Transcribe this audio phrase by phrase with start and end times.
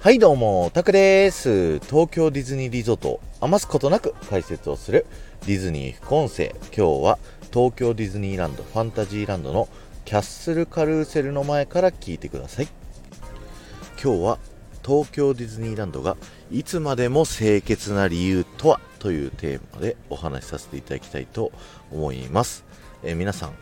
[0.00, 1.80] はいどうも、タクです。
[1.80, 5.06] 東京ディズニーリゾートを余すことなく解説をする
[5.44, 6.54] ディズニー副音声。
[6.74, 7.18] 今日は
[7.52, 9.68] 東京ディズニーランドファンタジーランドの
[10.04, 12.68] キャッスルカルーセルの前から聞いてください。
[14.00, 14.38] 今日は
[14.86, 16.16] 東京ディズニーランドが
[16.52, 21.50] いつまでも清潔な理由とはというテーマでお話しさせていただきたいと
[21.90, 22.64] 思います。
[23.02, 23.54] え、皆さん、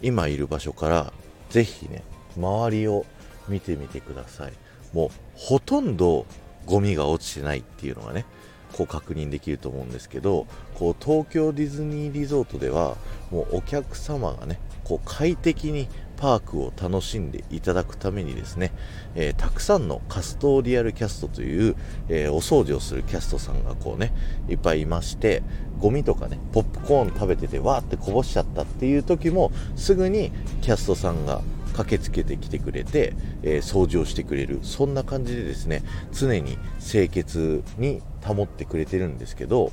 [0.00, 1.12] 今いる場所から
[1.50, 2.04] ぜひね、
[2.36, 3.04] 周りを
[3.48, 4.52] 見てみてください。
[4.96, 6.24] もうほとんど
[6.64, 8.24] ゴミが落ちてないっていうのがね、
[8.72, 12.96] こう確認できると思うんですけど、こう東京ディズニーリゾートでは、
[13.30, 18.72] もうお客様がね、こう快適にパークを楽しんでいただくためにですね、
[19.14, 21.76] えー、たくさんのカストリアルキャストという、
[22.08, 24.14] えー、お掃除をするキャストさんがこうね、
[24.48, 25.42] いっぱいいまして、
[25.78, 30.32] ゴミとかね、ポップコーン食べててわーってこぼしちゃったっていう時も、すぐに
[30.62, 31.42] キャストさんが
[31.76, 33.12] 駆けつけてきてくれて、
[33.42, 34.60] えー、掃除をしてくれる。
[34.62, 39.70] そんな感じでですね常に清潔に保ってくれてるんですけど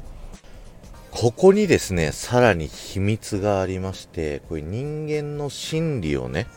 [1.12, 6.48] ここにですねさらに秘密がありましてこれ人間の心理をね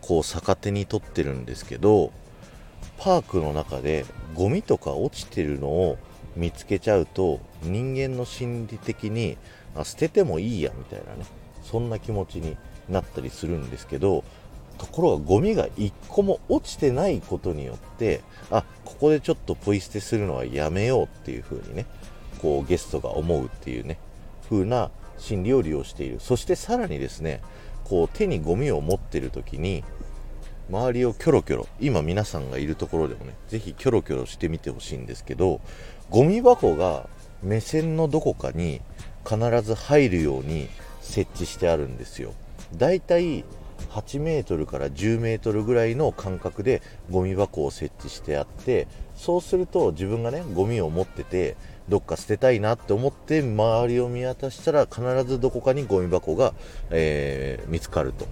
[0.00, 2.12] こう逆手に取ってるんですけど
[2.98, 5.98] パークの中でゴミとか落ちてるのを
[6.36, 9.38] 見つけちゃうと人間の心理的に
[9.76, 11.24] あ捨ててもいいやみたいなね
[11.62, 12.56] そんな気持ちに
[12.88, 14.24] なったりするんですけど
[14.82, 21.86] ところがゴミが1個も落ちてないことによってあここでちょっとポイ捨てするのはやめようっていう風にね
[22.40, 23.98] こうゲストが思うっていうね
[24.50, 26.18] 風な心理を利用している。
[26.18, 27.40] そしてさらにですね
[27.84, 29.84] こう手にゴミを持ってる時に
[30.68, 35.60] 周りをキョロキョロ今皆さんがいるところでもね是非キョロキョロしてみてほしいんですけど
[36.10, 37.08] ゴミ箱が
[37.40, 38.80] 目線のどこかに
[39.24, 40.68] 必ず入るように
[41.00, 42.34] 設置してあるんですよ。
[42.74, 43.44] だいたい
[43.92, 51.56] 8メートルから10メートルぐらいの間隔でゴミ箱を設置してあってそうすると自分がねゴミを持ってて
[51.88, 56.54] どっか捨てたいなって思って周りを見渡したら必ずどこかにゴミ箱が、
[56.90, 58.26] えー、見つかると。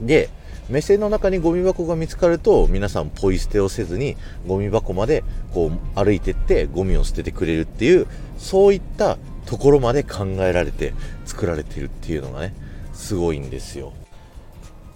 [0.00, 0.28] で
[0.68, 5.22] 目線の中にゴミ箱が見つかると皆さんポイ捨てをせずにゴミ箱まで
[5.54, 8.06] こう歩いてってゴミを捨ててくれるっていう
[8.36, 10.92] そういったところまで考えられて
[11.24, 12.52] 作られてるっていうのがね
[12.92, 13.92] すごいんですよ。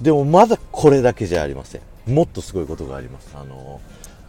[0.01, 1.83] でもまだこれだけじゃありません。
[2.07, 3.35] もっとすごいことがあります。
[3.35, 3.81] あの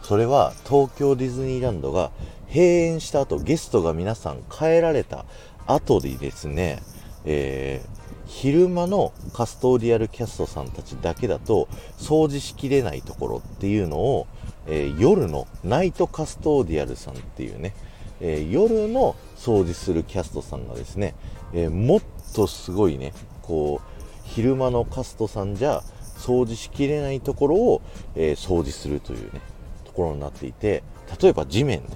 [0.02, 2.10] それは東京ディズニーランドが
[2.48, 5.24] 閉園した後、ゲストが皆さん帰られた
[5.66, 6.82] 後でですね、
[7.24, 11.68] えー、昼間のカストーディアルキャストさんたちだけだと
[11.98, 14.26] 掃除しきれないところっていうのを、
[14.66, 17.74] えー、夜のナイトカストーディアルさんっていうね、
[18.20, 21.14] えー、夜の掃除するキャストさんがですね、
[21.54, 22.02] えもっ
[22.34, 24.01] とすごいね、こう、
[24.34, 25.82] 昼間のカストさんじゃ
[26.16, 27.82] 掃除しきれないところを、
[28.14, 29.40] えー、掃除するというね、
[29.84, 30.82] ところになっていて、
[31.20, 31.88] 例えば地面ね、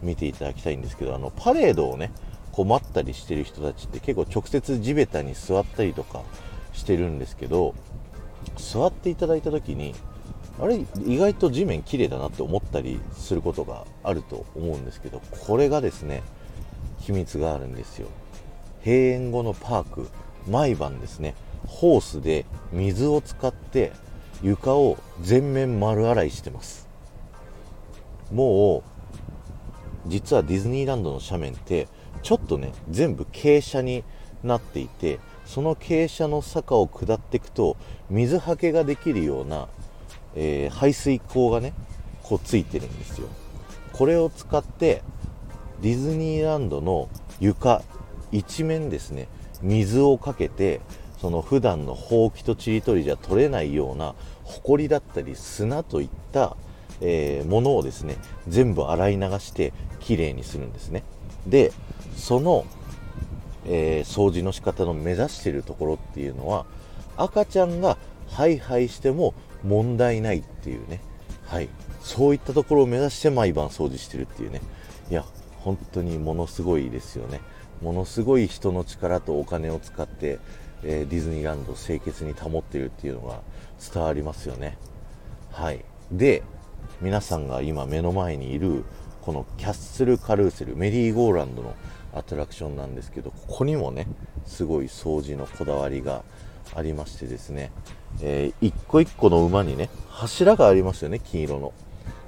[0.00, 2.12] 見ていただきたいんですけど、あの、パレードをね、
[2.52, 6.22] こう待ったりしてる人たちって結構直接地べたに座ったりとか
[6.72, 7.74] してるんですけど、
[8.56, 9.96] 座っていただいた時に、
[10.60, 16.22] あれ、意外と地面綺麗だなって思ったりすることがあると思うんですけど、これがですね、
[17.00, 18.06] 秘密があるんですよ。
[18.84, 20.08] 閉園後のパーク、
[20.48, 21.34] 毎晩ですね、
[21.66, 23.92] ホースで水を使って
[24.42, 26.88] 床を全面丸洗いしてます。
[28.32, 28.82] も
[30.06, 31.88] う実はディズニーランドの斜面って
[32.22, 34.04] ちょっとね全部傾斜に
[34.42, 37.76] なっていてその傾斜の坂を下っていくと
[38.08, 39.68] 水はけができるような、
[40.34, 41.72] えー、排水口がね
[42.22, 43.28] こうついてるんですよ。
[43.92, 45.02] これを使って
[45.82, 47.08] ディズニーランドの
[47.40, 47.82] 床
[48.32, 49.28] 一面ですね
[49.60, 50.80] 水をかけて
[51.20, 54.14] その普段のほうきとちりとりじゃ取れないような
[54.44, 56.56] ほこりだったり砂といった、
[57.00, 58.16] えー、ものをですね
[58.48, 61.04] 全部洗い流してきれいにするんですね。
[61.46, 61.72] で
[62.16, 62.64] その、
[63.66, 66.64] えー、掃除の仕方の目指しているところっていうのは
[67.16, 71.00] 赤ちゃんがハイハイしても問題ないっていうね。
[71.46, 71.68] はい。
[72.02, 74.62] そういったところを目指して毎晩掃除してるっていうね。
[75.10, 75.24] いや
[75.58, 77.40] 本当にものすごいですよね。
[77.82, 80.38] ものすごい人の力とお金を使って
[80.82, 83.40] えディズニーランドを清潔に保っているっていうのが
[83.92, 84.78] 伝わりますよね。
[85.52, 85.84] はい。
[86.12, 86.42] で、
[87.00, 88.84] 皆さんが今目の前にいる
[89.22, 91.74] このキャッスルカルーセル、メリーゴーランドの
[92.14, 94.06] アトラクションなんですけど、ここにもね、
[94.46, 96.24] すごい掃除のこだわりが
[96.74, 97.70] ありましてですね、
[98.20, 101.72] えー、一個一個の馬にね、柱がありますよね、金色の。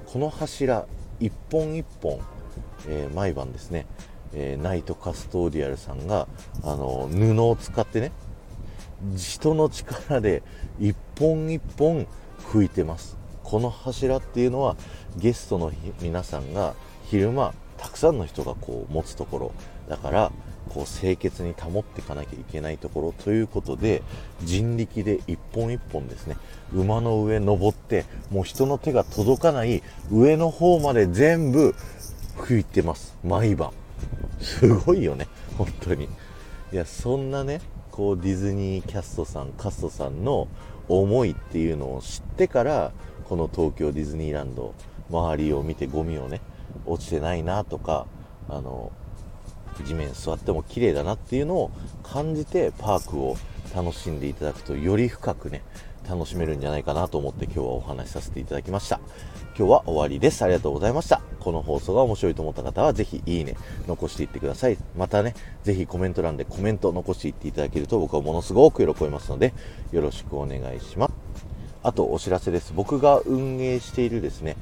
[0.05, 0.85] この柱、
[1.19, 2.19] 一本一本、
[2.87, 3.85] えー、毎晩ですね、
[4.33, 6.27] えー、ナイトカストーディアルさんが、
[6.63, 8.11] あの、布を使ってね、
[9.15, 10.43] 人の力で
[10.79, 12.07] 一本一本
[12.39, 13.17] 拭いてます。
[13.43, 14.75] この柱っていうのは
[15.17, 15.71] ゲストの
[16.01, 16.73] 皆さんが
[17.05, 19.51] 昼間たくさんの人がこう持つところ。
[19.89, 20.31] だから
[20.69, 23.23] こう清潔に保っていかなきゃいけないところ。
[23.23, 24.01] ということで
[24.41, 26.37] 人力で一本一本ですね。
[26.73, 31.75] 馬の上登ってもう人の手が届かない上の方まで全部
[32.37, 33.15] 拭いてます。
[33.23, 33.71] 毎晩。
[34.39, 35.27] すごいよね。
[35.57, 36.07] 本当に。
[36.71, 37.61] いやそんなね
[37.93, 40.47] こうディズニーキャストさんカストさんの
[40.89, 42.91] 思いっていうのを知ってから
[43.25, 44.73] この東京ディズニーランド
[45.11, 46.41] 周りを見てゴミをね
[46.87, 48.07] 落ちてないなとか
[48.49, 48.91] あの
[49.85, 53.37] 地面座っても綺麗だなっていうのを感じてパークを
[53.75, 55.61] 楽しんでいただくとより深くね
[56.07, 58.99] 楽しめるんじゃないかなと思って今日はお話しさせていただきました。
[59.57, 60.43] 今日は終わりです。
[60.43, 61.21] ありがとうございました。
[61.39, 63.55] この放送が面白いと思った方はぜひいいね
[63.87, 64.77] 残していってください。
[64.97, 69.53] またねぜひコメント欄でコメント残していっていただけると僕はものすごく喜びますので
[69.91, 71.13] よろしくお願いします。
[71.83, 72.73] あとお知らせです。
[72.73, 74.55] 僕が運営しているですね、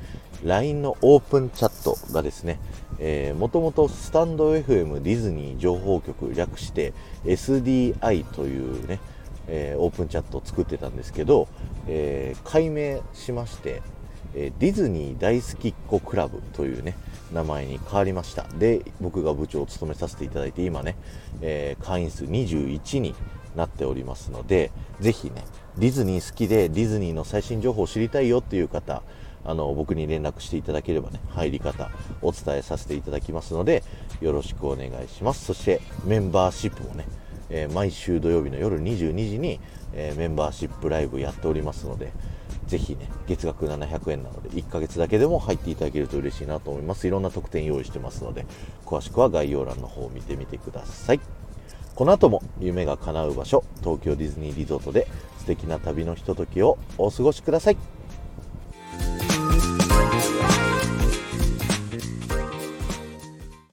[0.43, 2.59] LINE のオープンチャットがですね、
[2.97, 6.93] えー、もともとスタンド FM ディズニー情報局略して
[7.25, 8.99] SDI というね、
[9.47, 11.47] えー、オープンチャットを作ってたんですけど、
[11.87, 13.81] えー、改名しまして、
[14.33, 16.95] えディズニー大好きっ子クラブというね、
[17.33, 18.43] 名前に変わりました。
[18.57, 20.95] で、僕が部長を務めさせていただいて、今ね、
[21.41, 23.13] え会員数21に
[23.55, 25.43] なっておりますので、ぜひね、
[25.77, 29.03] ディズニー好きでディズニーの最新情報を知りたいよっていう方、
[29.43, 31.89] あの、僕に連絡していただければね、入り方
[32.21, 33.83] お伝えさせていただきますので、
[34.21, 35.45] よろしくお願いします。
[35.45, 37.05] そして、メンバーシップもね、
[37.51, 39.59] えー、毎週土曜日の夜22時に、
[39.93, 42.11] えー、メンバーシップライブやっておりますので、
[42.67, 47.07] ぜひね、月額700円なので、1ヶ月だけでも入っていただけると嬉しいなと思います。
[47.07, 48.45] いろんな特典用意してますので、
[48.85, 51.19] 詳しくは概要欄の方を見てみてください。
[51.95, 55.07] この後も夢が叶う場所、東京ディズニーリゾートで
[55.39, 58.00] 素敵な旅のひとときをお過ごしください。